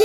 [0.00, 0.04] Oh,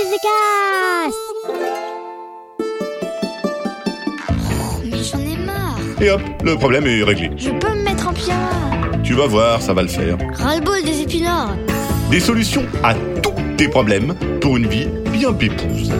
[4.84, 5.78] mais j'en ai marre.
[6.00, 7.30] Et hop, le problème est réglé.
[7.36, 8.50] Je peux me mettre en pyjama.
[9.04, 10.18] Tu vas voir, ça va le faire.
[10.34, 11.54] Ras-le-bol des épinards.
[12.10, 15.92] Des solutions à tous tes problèmes pour une vie bien pépouse.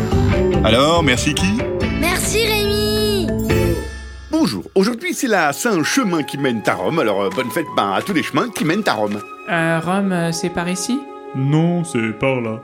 [0.65, 1.59] Alors, merci qui?
[2.01, 3.29] Merci Rémi.
[4.33, 8.03] Bonjour, aujourd'hui c'est la Saint-Chemin qui mène à Rome, alors euh, bonne fête ben, à
[8.03, 9.21] tous les chemins qui mènent à Rome.
[9.49, 10.99] Euh, Rome, euh, c'est par ici?
[11.37, 12.61] Non, c'est par là.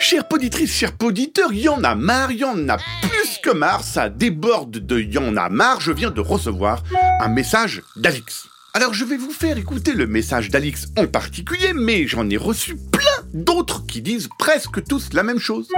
[0.00, 4.08] Chère poditrice, chers poditeurs, y en a marre, y en a plus que marre, ça
[4.08, 6.82] déborde de y en a marre, je viens de recevoir
[7.20, 8.46] un message d'Alix.
[8.72, 12.76] Alors je vais vous faire écouter le message d'Alix en particulier, mais j'en ai reçu
[12.90, 13.04] plein
[13.34, 15.68] d'autres qui disent presque tous la même chose.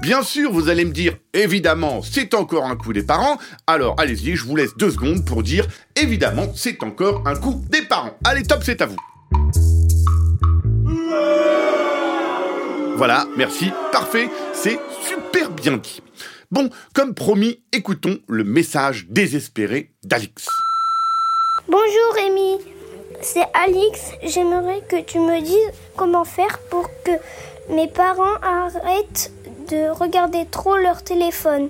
[0.00, 4.36] Bien sûr, vous allez me dire, évidemment, c'est encore un coup des parents, alors allez-y,
[4.36, 5.66] je vous laisse deux secondes pour dire,
[5.96, 8.16] évidemment, c'est encore un coup des parents.
[8.24, 8.96] Allez, top, c'est à vous.
[12.96, 16.00] Voilà, merci, parfait, c'est super bien dit.
[16.50, 20.46] Bon, comme promis, écoutons le message désespéré d'Alix.
[21.68, 22.56] Bonjour Rémi,
[23.20, 24.12] c'est Alix.
[24.22, 27.10] J'aimerais que tu me dises comment faire pour que
[27.68, 29.30] mes parents arrêtent
[29.68, 31.68] de regarder trop leur téléphone.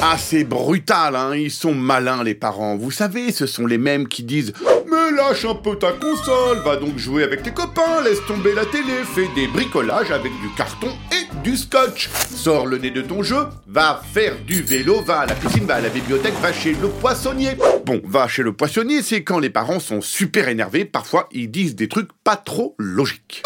[0.00, 2.76] Ah, c'est brutal, hein, ils sont malins les parents.
[2.76, 4.52] Vous savez, ce sont les mêmes qui disent
[4.88, 8.64] Mais lâche un peu ta console, va donc jouer avec tes copains, laisse tomber la
[8.64, 12.08] télé, fais des bricolages avec du carton et du scotch.
[12.30, 15.74] Sors le nez de ton jeu, va faire du vélo, va à la piscine, va
[15.74, 17.56] à la bibliothèque, va chez le poissonnier.
[17.84, 21.74] Bon, va chez le poissonnier, c'est quand les parents sont super énervés, parfois ils disent
[21.74, 23.42] des trucs pas trop logiques.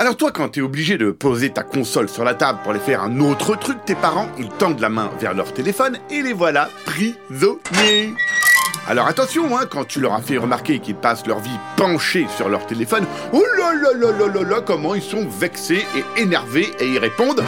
[0.00, 3.02] Alors toi, quand t'es obligé de poser ta console sur la table pour aller faire
[3.02, 6.70] un autre truc, tes parents, ils tendent la main vers leur téléphone et les voilà
[6.86, 8.14] prisonniers.
[8.86, 12.48] Alors attention, hein, quand tu leur as fait remarquer qu'ils passent leur vie penchés sur
[12.48, 16.68] leur téléphone, oh là là là là là là, comment ils sont vexés et énervés
[16.78, 17.42] et ils répondent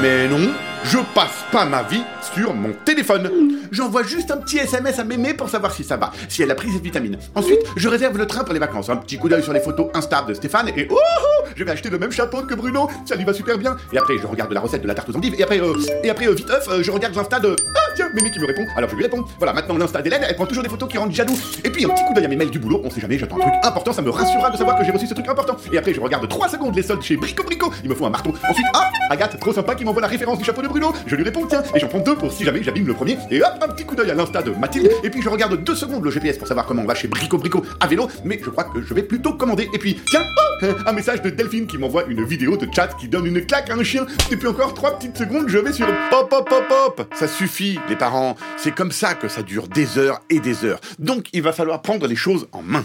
[0.00, 0.52] Mais non,
[0.84, 3.58] je passe pas ma vie sur mon téléphone.
[3.72, 6.54] J'envoie juste un petit SMS à Mémé pour savoir si ça va, si elle a
[6.54, 7.18] pris ses vitamines.
[7.34, 8.88] Ensuite, je réserve le train pour les vacances.
[8.88, 11.70] Un petit coup d'œil sur les photos Insta de Stéphane et oh, oh je vais
[11.70, 13.76] acheter le même chapeau que Bruno, ça lui va super bien.
[13.92, 15.34] Et après, je regarde la recette de la tarte aux endives.
[15.38, 18.30] Et après, euh, et après euh, vite euh, je regarde l'Insta de ah tiens, Mémé
[18.30, 18.66] qui me répond.
[18.76, 19.24] Alors je lui réponds.
[19.38, 21.36] Voilà, maintenant l'Insta d'Hélène, elle prend toujours des photos qui rendent jaloux.
[21.64, 22.80] Et puis un petit coup d'œil à mes mails du boulot.
[22.84, 25.06] On sait jamais, j'attends un truc important, ça me rassurera de savoir que j'ai reçu
[25.06, 25.56] ce truc important.
[25.72, 27.72] Et après, je regarde 3 secondes les soldes chez Brico Brico.
[27.82, 28.32] Il me faut un marteau.
[28.48, 30.92] Ensuite, ah, Agathe, trop sympa qui m'envoie la référence du chapeau de Bruno.
[31.06, 33.18] Je lui réponds tiens, et j'en prends deux pour si jamais j'abîme le premier.
[33.30, 34.90] Et hop, un petit coup d'œil à l'Insta de Mathilde.
[35.04, 37.38] Et puis je regarde deux secondes le GPS pour savoir comment on va chez Brico
[37.38, 38.08] Brico à vélo.
[38.24, 39.68] Mais je crois que je vais plutôt commander.
[39.72, 40.51] Et puis, tiens, oh,
[40.86, 43.74] un message de Delphine qui m'envoie une vidéo de chat qui donne une claque à
[43.74, 44.06] un chien.
[44.30, 47.14] Et puis encore trois petites secondes, je vais sur pop pop pop pop.
[47.14, 48.36] Ça suffit, les parents.
[48.56, 50.80] C'est comme ça que ça dure des heures et des heures.
[50.98, 52.84] Donc il va falloir prendre les choses en main.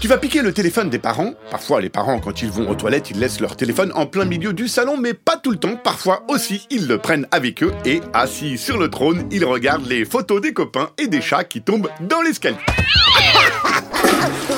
[0.00, 1.32] Tu vas piquer le téléphone des parents.
[1.50, 4.52] Parfois, les parents, quand ils vont aux toilettes, ils laissent leur téléphone en plein milieu
[4.52, 5.76] du salon, mais pas tout le temps.
[5.76, 10.04] Parfois aussi, ils le prennent avec eux et, assis sur le trône, ils regardent les
[10.04, 12.58] photos des copains et des chats qui tombent dans l'escalier.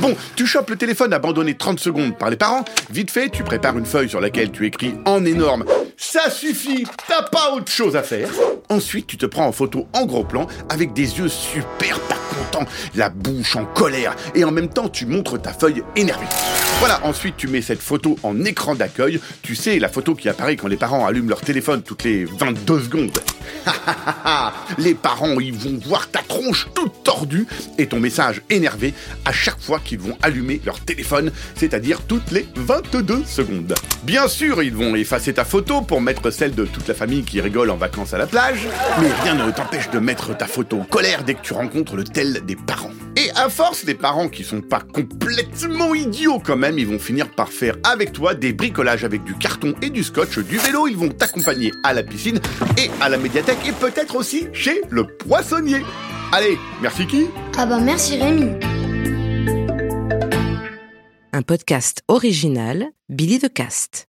[0.00, 2.64] Bon, tu chopes le téléphone abandonné 30 secondes par les parents.
[2.90, 5.66] Vite fait, tu prépares une feuille sur laquelle tu écris en énorme
[5.98, 8.30] Ça suffit, t'as pas autre chose à faire.
[8.70, 12.66] Ensuite, tu te prends en photo en gros plan avec des yeux super pas contents,
[12.94, 16.26] la bouche en colère et en même temps, tu montres ta feuille énervée.
[16.80, 19.20] Voilà, ensuite tu mets cette photo en écran d'accueil.
[19.42, 22.80] Tu sais, la photo qui apparaît quand les parents allument leur téléphone toutes les 22
[22.80, 23.18] secondes.
[24.78, 27.46] les parents, ils vont voir ta tronche toute tordue
[27.76, 28.94] et ton message énervé
[29.26, 33.74] à chaque fois qu'ils vont allumer leur téléphone, c'est-à-dire toutes les 22 secondes.
[34.04, 37.42] Bien sûr, ils vont effacer ta photo pour mettre celle de toute la famille qui
[37.42, 38.66] rigole en vacances à la plage,
[39.02, 42.04] mais rien ne t'empêche de mettre ta photo en colère dès que tu rencontres le
[42.04, 42.92] tel des parents.
[43.22, 47.30] Et à force, les parents qui sont pas complètement idiots quand même, ils vont finir
[47.30, 50.96] par faire avec toi des bricolages avec du carton et du scotch, du vélo, ils
[50.96, 52.40] vont t'accompagner à la piscine
[52.78, 55.84] et à la médiathèque et peut-être aussi chez le poissonnier.
[56.32, 57.26] Allez, merci qui?
[57.58, 58.52] Ah bah merci Rémi.
[61.34, 64.08] Un podcast original, Billy de Cast.